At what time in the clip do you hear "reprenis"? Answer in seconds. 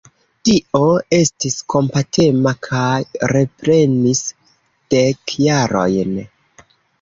3.33-4.23